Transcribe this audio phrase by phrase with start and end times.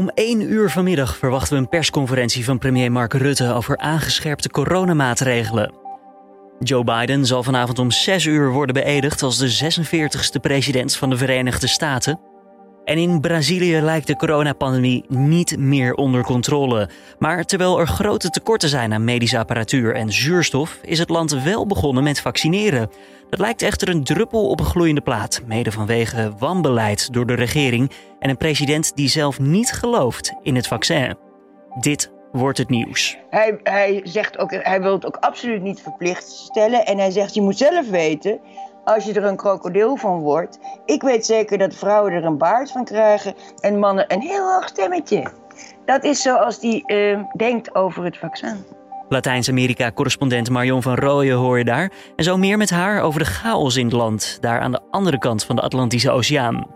[0.00, 5.74] Om 1 uur vanmiddag verwachten we een persconferentie van premier Mark Rutte over aangescherpte coronamaatregelen.
[6.58, 11.16] Joe Biden zal vanavond om 6 uur worden beëdigd als de 46ste president van de
[11.16, 12.29] Verenigde Staten.
[12.84, 16.88] En in Brazilië lijkt de coronapandemie niet meer onder controle.
[17.18, 21.66] Maar terwijl er grote tekorten zijn aan medische apparatuur en zuurstof, is het land wel
[21.66, 22.90] begonnen met vaccineren.
[23.30, 27.90] Dat lijkt echter een druppel op een gloeiende plaat, mede vanwege wanbeleid door de regering
[28.18, 31.16] en een president die zelf niet gelooft in het vaccin.
[31.80, 33.18] Dit wordt het nieuws.
[33.30, 36.86] Hij, hij zegt ook, hij wil het ook absoluut niet verplicht stellen.
[36.86, 38.40] En hij zegt, je moet zelf weten
[38.94, 40.58] als je er een krokodil van wordt.
[40.84, 44.68] Ik weet zeker dat vrouwen er een baard van krijgen en mannen een heel hoog
[44.68, 45.32] stemmetje.
[45.84, 48.64] Dat is zoals hij uh, denkt over het vaccin.
[49.08, 51.92] Latijns-Amerika-correspondent Marion van Rooyen hoor je daar.
[52.16, 55.18] En zo meer met haar over de chaos in het land, daar aan de andere
[55.18, 56.66] kant van de Atlantische Oceaan.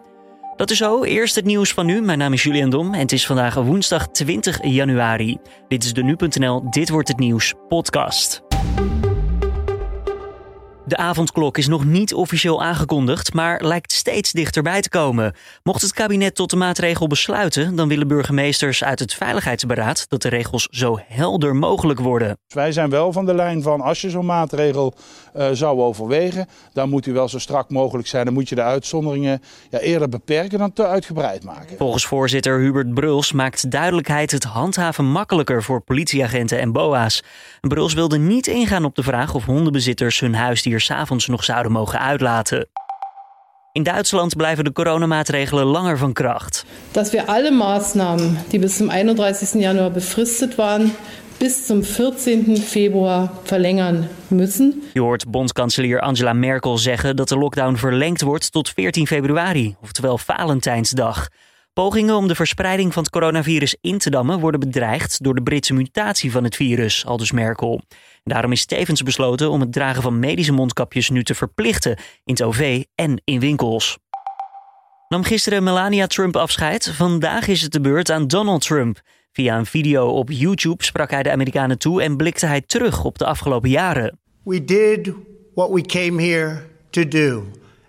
[0.56, 2.02] Dat is zo, eerst het nieuws van nu.
[2.02, 5.38] Mijn naam is Julian Dom en het is vandaag woensdag 20 januari.
[5.68, 8.42] Dit is de Nu.nl Dit Wordt Het Nieuws podcast.
[10.86, 15.34] De avondklok is nog niet officieel aangekondigd, maar lijkt steeds dichterbij te komen.
[15.62, 20.28] Mocht het kabinet tot de maatregel besluiten, dan willen burgemeesters uit het Veiligheidsberaad dat de
[20.28, 22.38] regels zo helder mogelijk worden.
[22.48, 24.94] Wij zijn wel van de lijn van als je zo'n maatregel
[25.36, 28.24] uh, zou overwegen, dan moet die wel zo strak mogelijk zijn.
[28.24, 31.76] Dan moet je de uitzonderingen ja, eerder beperken dan te uitgebreid maken.
[31.76, 37.22] Volgens voorzitter Hubert Bruls maakt duidelijkheid het handhaven makkelijker voor politieagenten en BOA's.
[37.60, 42.00] Bruls wilde niet ingaan op de vraag of hondenbezitters hun huisdier s'avonds nog zouden mogen
[42.00, 42.68] uitlaten.
[43.74, 46.64] In Duitsland blijven de coronamaatregelen langer van kracht.
[46.90, 49.52] Dat we alle Maßnahmen, die bis zum 31.
[49.52, 50.92] Januar befristet waren,
[51.38, 52.56] bis zum 14.
[52.56, 54.82] Februar verlängern müssen.
[54.92, 60.18] Je hoort bondskanselier Angela Merkel zeggen dat de lockdown verlengd wordt tot 14 februari, oftewel
[60.18, 61.28] Valentijnsdag.
[61.72, 65.74] Pogingen om de verspreiding van het coronavirus in te dammen worden bedreigd door de Britse
[65.74, 67.82] mutatie van het virus, aldus Merkel.
[68.24, 72.42] Daarom is tevens besloten om het dragen van medische mondkapjes nu te verplichten in het
[72.42, 73.98] OV en in winkels.
[75.08, 76.92] Nam gisteren Melania Trump afscheid.
[76.94, 79.00] Vandaag is het de beurt aan Donald Trump.
[79.34, 83.18] Via een video op YouTube sprak hij de Amerikanen toe en blikte hij terug op
[83.18, 84.18] de afgelopen jaren.
[84.42, 85.12] We did
[85.54, 87.44] what we came here to do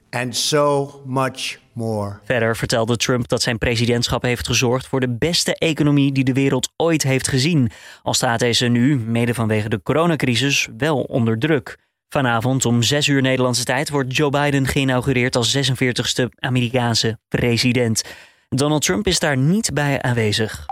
[0.09, 2.19] and so much more.
[2.23, 6.69] Verder vertelde Trump dat zijn presidentschap heeft gezorgd voor de beste economie die de wereld
[6.75, 7.72] ooit heeft gezien.
[8.01, 11.77] Al staat deze nu, mede vanwege de coronacrisis, wel onder druk.
[12.09, 18.03] Vanavond om 6 uur Nederlandse tijd wordt Joe Biden geïnaugureerd als 46ste Amerikaanse president.
[18.50, 20.66] Donald Trump is daar niet bij aanwezig.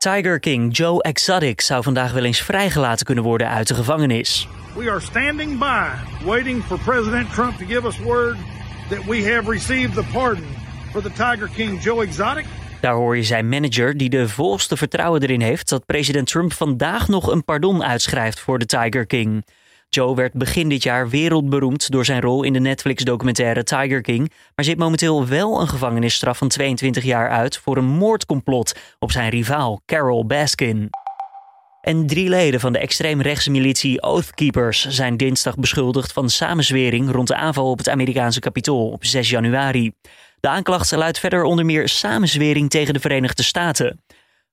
[0.00, 4.48] Tiger King Joe Exotic zou vandaag wel eens vrijgelaten kunnen worden uit de gevangenis.
[4.76, 5.88] We are standing by,
[6.24, 8.36] waiting for President Trump to give us word
[8.88, 10.44] that we have received the pardon
[10.90, 12.44] for the Tiger King Joe Exotic.
[12.80, 17.08] Daar hoor je zijn manager, die de volste vertrouwen erin heeft dat president Trump vandaag
[17.08, 19.44] nog een pardon uitschrijft voor de Tiger King.
[19.92, 24.64] Joe werd begin dit jaar wereldberoemd door zijn rol in de Netflix-documentaire Tiger King, maar
[24.64, 29.80] zit momenteel wel een gevangenisstraf van 22 jaar uit voor een moordcomplot op zijn rivaal
[29.86, 30.90] Carol Baskin.
[31.80, 37.34] En drie leden van de extreemrechtse militie Oathkeepers zijn dinsdag beschuldigd van samenzwering rond de
[37.34, 39.92] aanval op het Amerikaanse kapitool op 6 januari.
[40.40, 44.00] De aanklacht luidt verder onder meer samenzwering tegen de Verenigde Staten.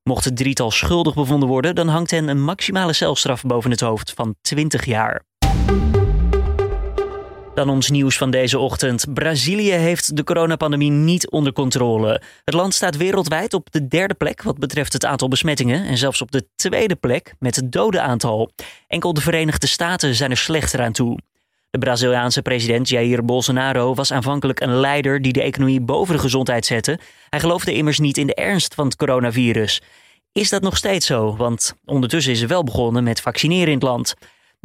[0.03, 4.13] Mocht het drietal schuldig bevonden worden, dan hangt hen een maximale celstraf boven het hoofd
[4.15, 5.26] van 20 jaar.
[7.57, 9.13] Dan ons nieuws van deze ochtend.
[9.13, 12.21] Brazilië heeft de coronapandemie niet onder controle.
[12.45, 16.21] Het land staat wereldwijd op de derde plek wat betreft het aantal besmettingen en zelfs
[16.21, 18.51] op de tweede plek met het dodenaantal.
[18.87, 21.17] Enkel de Verenigde Staten zijn er slechter aan toe.
[21.69, 26.65] De Braziliaanse president Jair Bolsonaro was aanvankelijk een leider die de economie boven de gezondheid
[26.65, 26.99] zette.
[27.29, 29.81] Hij geloofde immers niet in de ernst van het coronavirus.
[30.31, 31.35] Is dat nog steeds zo?
[31.35, 34.15] Want ondertussen is er wel begonnen met vaccineren in het land.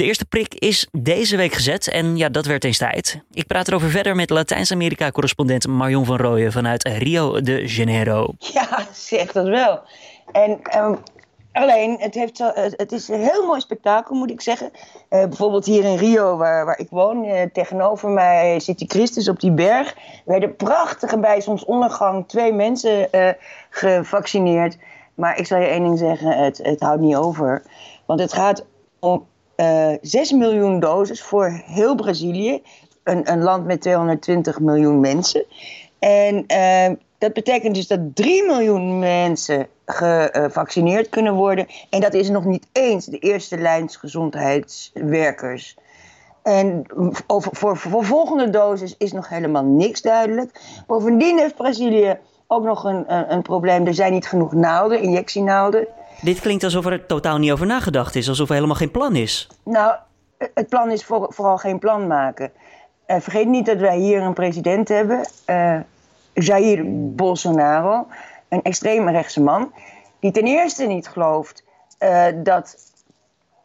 [0.02, 3.20] De eerste prik is deze week gezet en ja, dat werd eens tijd.
[3.32, 8.34] Ik praat erover verder met Latijns-Amerika-correspondent Marion van Rooyen vanuit Rio de Janeiro.
[8.38, 9.80] Ja, zeg dat wel.
[10.32, 10.98] En um,
[11.52, 14.70] alleen, het, heeft, het is een heel mooi spektakel, moet ik zeggen.
[14.72, 14.78] Uh,
[15.08, 19.40] bijvoorbeeld hier in Rio, waar, waar ik woon, uh, tegenover mij zit die Christus op
[19.40, 19.88] die berg.
[19.88, 23.28] Er werden prachtige bij zonsondergang twee mensen uh,
[23.70, 24.78] gevaccineerd.
[25.14, 27.62] Maar ik zal je één ding zeggen, het, het houdt niet over.
[28.06, 28.64] Want het gaat
[28.98, 29.30] om
[29.62, 32.62] uh, 6 miljoen doses voor heel Brazilië.
[33.02, 35.44] Een, een land met 220 miljoen mensen.
[35.98, 41.66] En uh, dat betekent dus dat 3 miljoen mensen gevaccineerd kunnen worden.
[41.90, 45.76] En dat is nog niet eens de eerste lijns gezondheidswerkers.
[46.42, 46.86] En
[47.26, 50.60] over, voor, voor volgende dosis is nog helemaal niks duidelijk.
[50.86, 53.86] Bovendien heeft Brazilië ook nog een, een, een probleem.
[53.86, 55.86] Er zijn niet genoeg naalden, injectienaalden.
[56.22, 59.48] Dit klinkt alsof er totaal niet over nagedacht is, alsof er helemaal geen plan is.
[59.64, 59.96] Nou,
[60.38, 62.52] het plan is voor, vooral geen plan maken.
[63.06, 65.80] Vergeet niet dat wij hier een president hebben, uh,
[66.32, 66.82] Jair
[67.14, 68.06] Bolsonaro,
[68.48, 69.72] een extreemrechtse man,
[70.20, 71.64] die ten eerste niet gelooft
[71.98, 72.76] uh, dat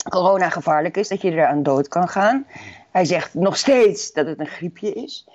[0.10, 2.46] corona gevaarlijk is, dat je eraan dood kan gaan.
[2.92, 5.28] Hij zegt nog steeds dat het een griepje is.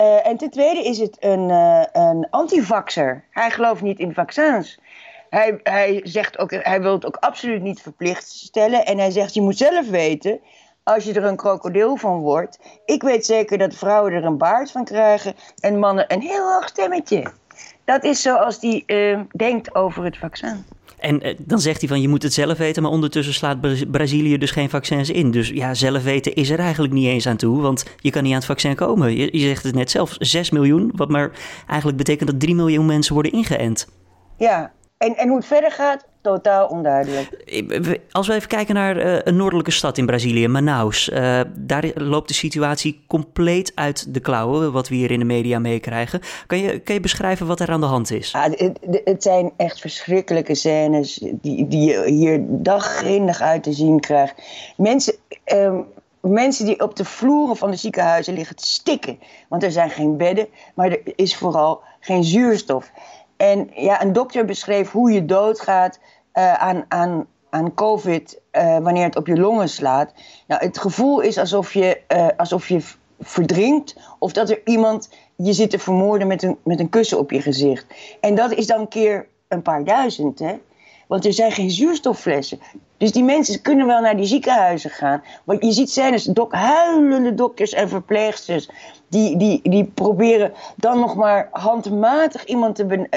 [0.00, 3.24] Uh, en ten tweede is het een, uh, een antivaxer.
[3.30, 4.80] Hij gelooft niet in vaccins.
[5.30, 8.86] Hij, hij, zegt ook, hij wil het ook absoluut niet verplicht stellen.
[8.86, 10.40] En hij zegt, je moet zelf weten,
[10.82, 12.58] als je er een krokodil van wordt.
[12.84, 16.68] Ik weet zeker dat vrouwen er een baard van krijgen en mannen een heel hoog
[16.68, 17.32] stemmetje.
[17.84, 20.64] Dat is zoals hij uh, denkt over het vaccin.
[20.98, 23.74] En uh, dan zegt hij van je moet het zelf weten, maar ondertussen slaat Bra
[23.90, 25.30] Brazilië dus geen vaccins in.
[25.30, 28.32] Dus ja, zelf weten is er eigenlijk niet eens aan toe, want je kan niet
[28.32, 29.16] aan het vaccin komen.
[29.16, 31.30] Je, je zegt het net zelf, 6 miljoen, wat maar
[31.66, 33.88] eigenlijk betekent dat 3 miljoen mensen worden ingeënt.
[34.36, 37.28] Ja, en, en hoe het verder gaat, totaal onduidelijk.
[38.10, 41.08] Als we even kijken naar uh, een noordelijke stad in Brazilië, Manaus.
[41.08, 45.58] Uh, daar loopt de situatie compleet uit de klauwen, wat we hier in de media
[45.58, 46.20] meekrijgen.
[46.46, 48.32] Kan je, kan je beschrijven wat er aan de hand is?
[48.32, 53.72] Het, het, zijn echt verschrikkelijke scènes die, die je hier dag in dag uit te
[53.72, 54.34] zien krijgt.
[54.76, 55.14] Mensen...
[55.44, 55.86] Um,
[56.20, 59.18] mensen die op de vloeren van de ziekenhuizen liggen te stikken.
[59.48, 62.90] Want er zijn geen bedden, maar er is vooral geen zuurstof.
[63.38, 65.98] En ja, een dokter beschreef hoe je doodgaat
[66.34, 70.12] uh, aan, aan, aan COVID uh, wanneer het op je longen slaat.
[70.46, 72.80] Nou, het gevoel is alsof je, uh, alsof je
[73.20, 77.30] verdrinkt of dat er iemand je zit te vermoorden met een, met een kussen op
[77.30, 77.86] je gezicht.
[78.20, 80.58] En dat is dan keer een paar duizend, hè?
[81.06, 82.58] Want er zijn geen zuurstofflessen.
[82.98, 85.22] Dus die mensen kunnen wel naar die ziekenhuizen gaan.
[85.44, 88.68] Want je ziet scènes, dok, huilende dokters en verpleegsters.
[89.08, 93.08] Die, die, die proberen dan nog maar handmatig iemand te, be,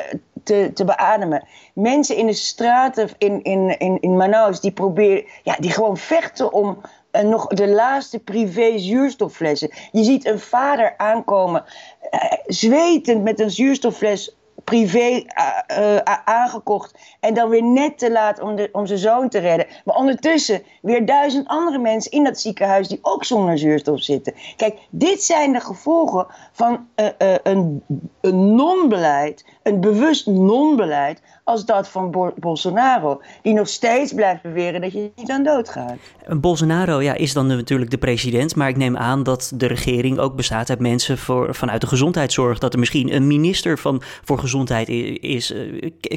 [0.44, 1.48] te, te beademen.
[1.74, 6.54] Mensen in de straten in, in, in, in Manaus die proberen, ja, die gewoon vechten
[6.54, 6.82] om
[7.12, 9.72] uh, nog de laatste privé zuurstofflessen.
[9.92, 11.64] Je ziet een vader aankomen,
[12.12, 16.94] uh, zwetend met een zuurstoffles privé uh, uh, aangekocht.
[17.20, 19.68] En dan weer net te laat om, de, om zijn zoon te redden.
[19.86, 24.34] Maar ondertussen weer duizend andere mensen in dat ziekenhuis die ook zonder zuurstof zitten.
[24.56, 27.84] Kijk, dit zijn de gevolgen van uh, een,
[28.22, 31.22] een non-beleid, een bewust non-beleid
[31.52, 33.22] als dat van Bo Bolsonaro.
[33.42, 35.98] Die nog steeds blijft beweren dat je niet aan dood gaat.
[36.28, 38.56] Bolsonaro ja, is dan natuurlijk de president.
[38.56, 42.60] Maar ik neem aan dat de regering ook bestaat uit mensen voor, vanuit de gezondheidszorg.
[42.60, 44.90] Dat er misschien een minister van, voor gezondheid
[45.22, 45.54] is.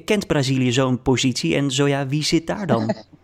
[0.05, 1.55] Kent Brazilië zo'n positie?
[1.55, 2.95] En zo ja, wie zit daar dan?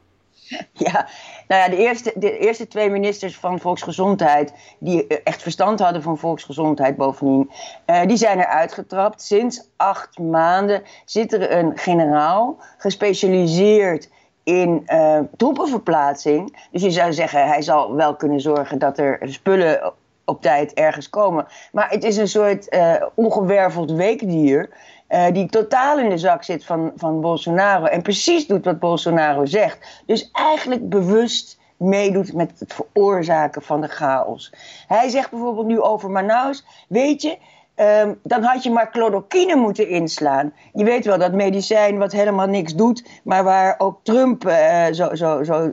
[0.86, 1.06] ja,
[1.48, 6.18] nou ja, de eerste, de eerste twee ministers van Volksgezondheid, die echt verstand hadden van
[6.18, 7.50] volksgezondheid bovendien,
[7.86, 9.22] uh, die zijn eruit getrapt.
[9.22, 14.08] Sinds acht maanden zit er een generaal gespecialiseerd
[14.42, 16.66] in uh, troepenverplaatsing.
[16.70, 19.92] Dus je zou zeggen, hij zal wel kunnen zorgen dat er spullen
[20.24, 21.46] op tijd ergens komen.
[21.72, 22.68] Maar het is een soort
[23.14, 24.70] ongewerveld weekdier.
[25.10, 27.84] Uh, die totaal in de zak zit van, van Bolsonaro.
[27.84, 30.02] En precies doet wat Bolsonaro zegt.
[30.06, 34.52] Dus eigenlijk bewust meedoet met het veroorzaken van de chaos.
[34.86, 36.64] Hij zegt bijvoorbeeld nu over Manaus.
[36.88, 37.38] Weet je,
[37.76, 40.52] um, dan had je maar chloroquine moeten inslaan.
[40.72, 43.20] Je weet wel dat medicijn wat helemaal niks doet.
[43.24, 45.72] Maar waar ook Trump uh, zo, zo, zo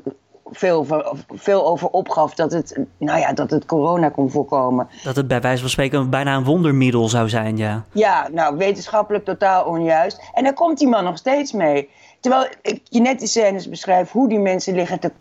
[0.51, 0.87] veel,
[1.33, 4.87] veel over opgaf dat het, nou ja, dat het corona kon voorkomen.
[5.03, 7.85] Dat het bij wijze van spreken bijna een wondermiddel zou zijn, ja.
[7.91, 10.21] Ja, nou, wetenschappelijk totaal onjuist.
[10.33, 11.89] En daar komt die man nog steeds mee.
[12.19, 15.11] Terwijl ik je net de scènes beschrijf hoe die mensen liggen te,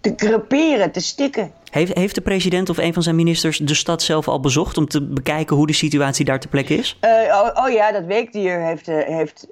[0.00, 1.52] te creperen, te stikken.
[1.70, 4.88] Heeft, heeft de president of een van zijn ministers de stad zelf al bezocht om
[4.88, 6.98] te bekijken hoe de situatie daar ter plekke is?
[7.00, 9.46] Uh, oh, oh, ja, dat weekdier heeft, uh, heeft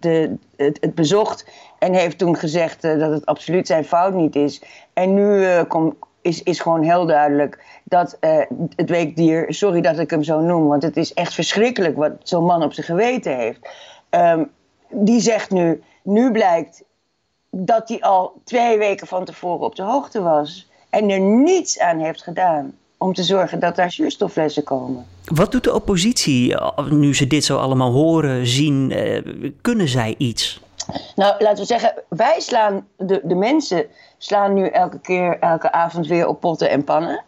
[0.00, 1.46] de, het, bezocht
[1.78, 4.62] en heeft toen gezegd uh, dat het absoluut zijn fout niet is.
[4.92, 8.42] En nu kom, is, is gewoon heel duidelijk dat uh,
[8.76, 12.44] het weekdier, sorry dat ik hem zo noem, want het is echt verschrikkelijk wat zo'n
[12.44, 13.68] man op zijn geweten heeft.
[14.10, 14.50] Um,
[14.88, 16.84] die zegt nu, nu blijkt
[17.50, 21.98] dat hij al twee weken van tevoren op de hoogte was en er niets aan
[21.98, 25.06] heeft gedaan om te zorgen dat daar zuurstofflessen komen.
[25.24, 26.54] Wat doet de oppositie
[26.90, 28.90] nu ze dit zo allemaal horen, zien?
[28.90, 30.60] Uh, kunnen zij iets?
[31.16, 33.86] Nou, laten we zeggen, wij slaan, de, de mensen
[34.18, 37.24] slaan nu elke keer, elke avond weer op potten en pannen.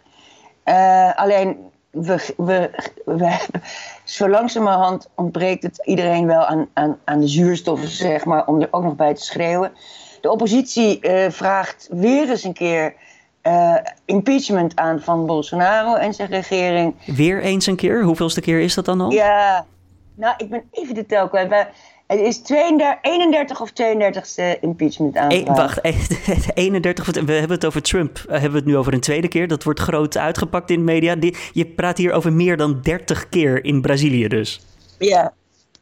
[0.64, 1.56] Uh, alleen,
[1.90, 2.70] we, we,
[3.04, 3.38] we,
[4.04, 8.68] zo langzamerhand ontbreekt het iedereen wel aan, aan, aan de zuurstoffen, zeg maar, om er
[8.70, 9.72] ook nog bij te schreeuwen.
[10.20, 12.94] De oppositie uh, vraagt weer eens een keer
[13.42, 16.94] uh, impeachment aan van Bolsonaro en zijn regering.
[17.06, 18.02] Weer eens een keer?
[18.04, 19.10] Hoeveelste keer is dat dan al?
[19.10, 19.66] Ja,
[20.14, 21.48] Nou, ik ben even de tel kwijt.
[21.48, 21.70] maar
[22.06, 25.56] Het is 32, 31 of 32e impeachment Hey, aanvraag.
[25.56, 25.84] wacht,
[26.54, 27.06] 31.
[27.06, 28.16] We hebben het over Trump.
[28.18, 29.48] eh, Hebben we het nu over een tweede keer?
[29.48, 31.16] Dat wordt groot uitgepakt in de media.
[31.52, 34.60] Je praat hier over meer dan 30 keer in Brazilië dus.
[34.98, 35.32] Ja,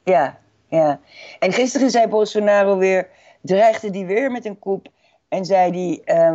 [0.04, 0.38] ja,
[0.68, 1.00] ja.
[1.38, 3.08] En gisteren zei Bolsonaro weer,
[3.42, 4.88] dreigde die weer met een koep.
[5.28, 6.34] En zei die, ehm,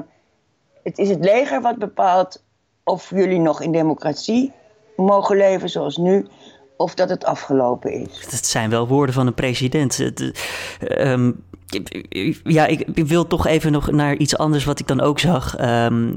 [0.84, 2.44] het is het leger wat bepaalt
[2.84, 4.52] of jullie nog in democratie
[4.96, 6.28] mogen leven zoals nu.
[6.84, 8.28] Of dat het afgelopen is.
[8.32, 9.98] Dat zijn wel woorden van een president.
[9.98, 10.32] Het,
[10.80, 11.32] eh, ehm,
[12.44, 15.56] ja, ik, ik wil toch even nog naar iets anders wat ik dan ook zag.
[15.56, 16.14] Ehm,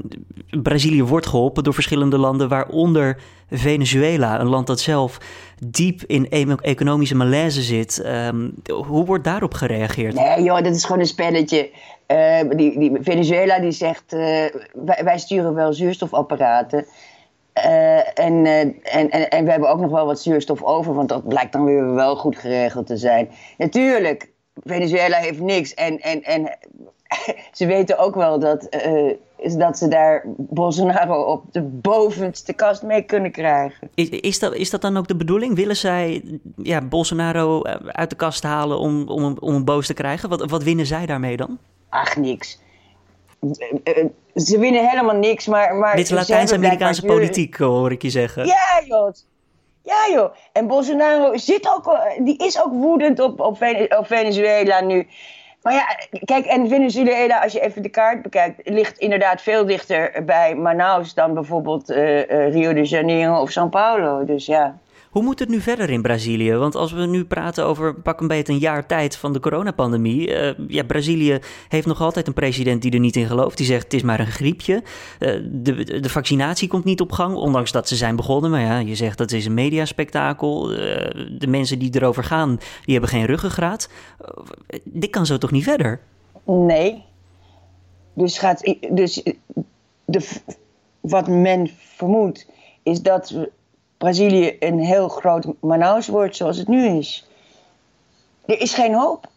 [0.61, 3.17] Brazilië wordt geholpen door verschillende landen, waaronder
[3.49, 5.17] Venezuela, een land dat zelf
[5.65, 6.29] diep in
[6.61, 8.01] economische malaise zit.
[8.01, 8.49] Ehm,
[8.87, 10.13] hoe wordt daarop gereageerd?
[10.13, 11.69] Nee joh, dat is gewoon een spelletje.
[12.55, 14.19] Die, die, Venezuela die zegt, eh,
[14.73, 16.85] wij, wij sturen wel zuurstofapparaten.
[17.63, 21.09] Eh, en, eh, en, en, en we hebben ook nog wel wat zuurstof over, want
[21.09, 23.29] dat blijkt dan weer wel goed geregeld te zijn.
[23.57, 24.29] Natuurlijk,
[24.63, 25.73] Venezuela heeft niks.
[25.73, 26.57] En, en, en
[27.51, 29.13] ze weten ook wel dat, eh,
[29.57, 33.89] dat ze daar Bolsonaro op de bovenste kast mee kunnen krijgen.
[33.93, 35.55] Is, is, dat, is dat dan ook de bedoeling?
[35.55, 36.23] Willen zij
[36.55, 40.29] ja, Bolsonaro uit de kast halen om, om, om hem boos te krijgen?
[40.29, 41.57] Wat, wat winnen zij daarmee dan?
[41.89, 42.59] Ach, niks.
[43.83, 45.75] Eh, eh, ze winnen helemaal niks, maar...
[45.75, 48.45] maar Dit Latijns-Amerikaanse politiek, hoor ik je zeggen.
[48.45, 49.13] Ja, joh.
[49.83, 50.33] Ja, joh.
[50.51, 55.07] En Bolsonaro zit ook, die is ook woedend op, op, Vene- op Venezuela nu.
[55.61, 55.85] Maar ja,
[56.25, 61.13] kijk, en Venezuela, als je even de kaart bekijkt, ligt inderdaad veel dichter bij Manaus
[61.13, 64.25] dan bijvoorbeeld eh, eh, Rio de Janeiro of São Paulo.
[64.25, 64.77] Dus ja.
[65.17, 66.53] Hoe moet het nu verder in Brazilië?
[66.53, 70.33] Want als we nu praten over pak een beetje een jaar tijd van de coronapandemie.
[70.33, 73.57] eh ja, Brazilië heeft nog altijd een president die er niet in gelooft.
[73.57, 74.83] Die zegt het is maar een griepje.
[75.19, 78.51] Eh, de, de vaccinatie komt niet op gang, ondanks dat ze zijn begonnen.
[78.51, 80.71] Maar ja, je zegt dat is een mediaspectakel.
[80.71, 83.89] Eh, de mensen die erover gaan, die hebben geen ruggengraat.
[84.83, 85.99] Dit kan zo toch niet verder?
[86.45, 87.03] Nee.
[88.13, 89.23] Dus, gaat, dus
[90.05, 90.29] de,
[90.99, 92.47] wat men vermoedt
[92.83, 93.35] is dat
[93.97, 97.27] Brazilië een heel groot Manaus wordt zoals het nu is.
[98.45, 99.27] Er is geen hoop.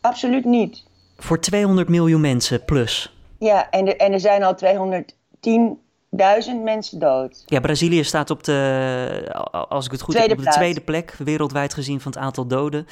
[0.00, 0.84] Absoluut niet.
[1.16, 3.16] Voor 200 miljoen mensen plus.
[3.38, 7.42] Ja, en, er- en er zijn al 210.000 mensen dood.
[7.46, 9.30] Ja, Brazilië staat op de,
[9.68, 10.56] als ik het goed Tweede heb, op de plaats.
[10.56, 12.86] tweede plek wereldwijd gezien van het aantal doden.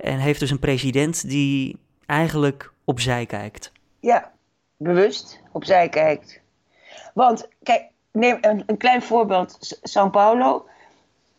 [0.00, 3.72] En heeft dus een president die eigenlijk opzij kijkt.
[4.00, 4.32] Ja,
[4.76, 6.40] bewust opzij kijkt.
[7.14, 9.80] Want, kijk, neem een, klein voorbeeld.
[9.90, 10.66] São Paulo.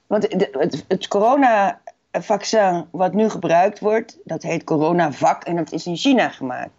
[0.08, 5.98] Want het, het coronavaccin wat nu gebruikt wordt, dat heet coronavac en dat is in
[5.98, 6.72] China gemaakt.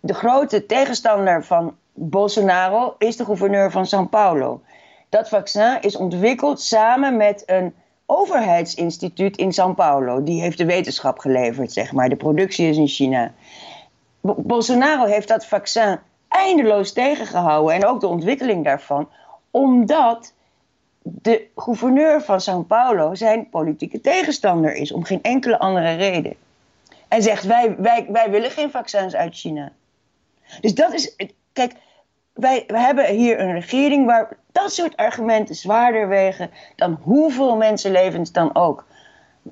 [0.00, 4.60] De grote tegenstander van Bolsonaro is de gouverneur van São Paulo.
[5.08, 7.74] Dat vaccin is ontwikkeld samen met een
[8.06, 10.22] overheidsinstituut in São Paulo.
[10.22, 12.08] Die heeft de wetenschap geleverd, zeg maar.
[12.08, 13.32] De productie is in China.
[14.20, 15.98] Bo- Bolsonaro heeft dat vaccin
[16.38, 19.08] eindeloos tegengehouden en ook de ontwikkeling daarvan,
[19.50, 20.32] omdat
[21.02, 26.34] de gouverneur van São Paulo zijn politieke tegenstander is, om geen enkele andere reden.
[27.08, 29.72] En zegt: wij, wij, wij willen geen vaccins uit China.
[30.60, 31.16] Dus dat is.
[31.52, 31.74] Kijk,
[32.32, 38.32] wij, wij hebben hier een regering waar dat soort argumenten zwaarder wegen dan hoeveel mensenlevens
[38.32, 38.86] dan ook.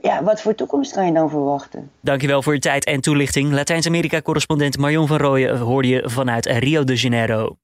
[0.03, 1.91] Ja, wat voor toekomst kan je dan verwachten?
[2.01, 3.53] Dankjewel voor je tijd en toelichting.
[3.53, 7.57] Latijns-Amerika-correspondent Marion van Rooyen hoorde je vanuit Rio de Janeiro.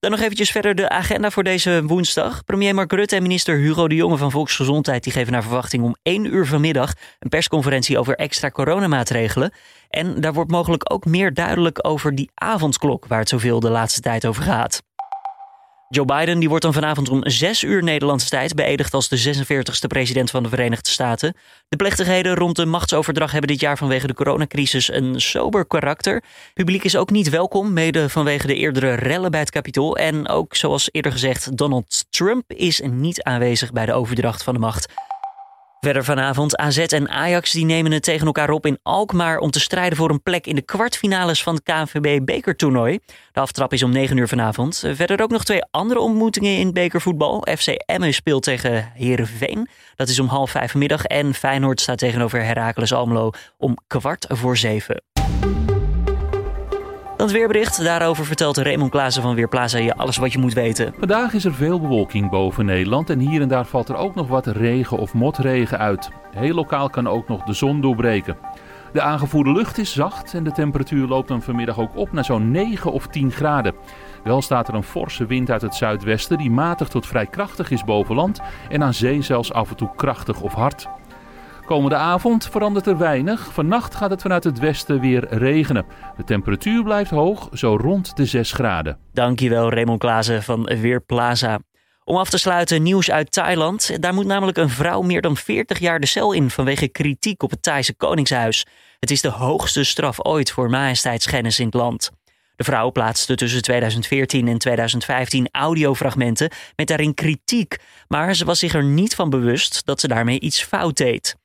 [0.00, 2.44] Dan nog eventjes verder de agenda voor deze woensdag.
[2.44, 5.04] Premier Mark Rutte en minister Hugo de Jonge van Volksgezondheid...
[5.04, 6.92] die geven naar verwachting om 1 uur vanmiddag...
[7.18, 9.52] een persconferentie over extra coronamaatregelen.
[9.88, 13.06] En daar wordt mogelijk ook meer duidelijk over die avondklok...
[13.06, 14.82] waar het zoveel de laatste tijd over gaat.
[15.92, 19.86] Joe Biden die wordt dan vanavond om 6 uur Nederlandse tijd beëdigd als de 46e
[19.86, 21.34] president van de Verenigde Staten.
[21.68, 26.22] De plechtigheden rond de machtsoverdracht hebben dit jaar vanwege de coronacrisis een sober karakter.
[26.54, 29.96] Publiek is ook niet welkom, mede vanwege de eerdere rellen bij het Capitool.
[29.96, 34.60] En ook, zoals eerder gezegd, Donald Trump is niet aanwezig bij de overdracht van de
[34.60, 34.92] macht.
[35.80, 39.60] Verder vanavond AZ en Ajax die nemen het tegen elkaar op in Alkmaar om te
[39.60, 42.98] strijden voor een plek in de kwartfinales van het KNVB bekertoernooi.
[43.32, 44.84] De aftrap is om 9 uur vanavond.
[44.92, 47.46] Verder ook nog twee andere ontmoetingen in bekervoetbal.
[47.58, 49.68] FC Emmen speelt tegen Heerenveen.
[49.94, 51.04] Dat is om half vijf vanmiddag.
[51.04, 55.02] En Feyenoord staat tegenover Heracles Almelo om kwart voor zeven.
[57.20, 57.84] Het weerbericht.
[57.84, 60.94] Daarover vertelt Raymond Klaassen van Weerplaza je alles wat je moet weten.
[60.98, 64.28] Vandaag is er veel bewolking boven Nederland en hier en daar valt er ook nog
[64.28, 66.10] wat regen of motregen uit.
[66.36, 68.36] Heel lokaal kan ook nog de zon doorbreken.
[68.92, 72.50] De aangevoerde lucht is zacht en de temperatuur loopt dan vanmiddag ook op naar zo'n
[72.50, 73.74] 9 of 10 graden.
[74.24, 77.84] Wel staat er een forse wind uit het zuidwesten die matig tot vrij krachtig is
[77.84, 80.88] boven land en aan zee zelfs af en toe krachtig of hard.
[81.70, 83.52] Komende avond verandert er weinig.
[83.52, 85.86] Vannacht gaat het vanuit het westen weer regenen.
[86.16, 88.98] De temperatuur blijft hoog, zo rond de 6 graden.
[89.12, 91.58] Dankjewel Raymond Klaassen van Weerplaza.
[92.04, 94.02] Om af te sluiten nieuws uit Thailand.
[94.02, 97.50] Daar moet namelijk een vrouw meer dan 40 jaar de cel in vanwege kritiek op
[97.50, 98.66] het Thaise koningshuis.
[98.98, 102.10] Het is de hoogste straf ooit voor majesteitsschennis in het land.
[102.56, 107.76] De vrouw plaatste tussen 2014 en 2015 audiofragmenten met daarin kritiek,
[108.08, 111.38] maar ze was zich er niet van bewust dat ze daarmee iets fout deed.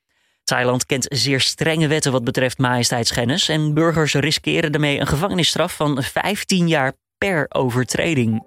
[0.45, 6.03] Thailand kent zeer strenge wetten wat betreft majesteitsschennis en burgers riskeren daarmee een gevangenisstraf van
[6.03, 8.43] 15 jaar per overtreding.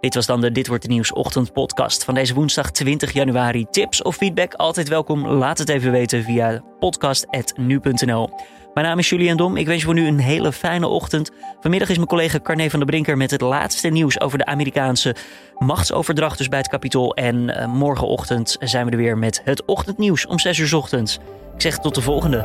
[0.00, 3.66] Dit was dan de Dit Wordt de Nieuws ochtendpodcast van deze woensdag 20 januari.
[3.70, 5.26] Tips of feedback altijd welkom.
[5.26, 8.30] Laat het even weten via podcast.nu.nl.
[8.74, 9.56] Mijn naam is Julian Dom.
[9.56, 11.30] Ik wens je voor nu een hele fijne ochtend.
[11.60, 15.14] Vanmiddag is mijn collega Carne van der Brinker met het laatste nieuws over de Amerikaanse
[15.58, 17.14] machtsoverdracht dus bij het Capitool.
[17.14, 21.18] En uh, morgenochtend zijn we er weer met het ochtendnieuws om 6 uur ochtends.
[21.54, 22.44] Ik zeg tot de volgende.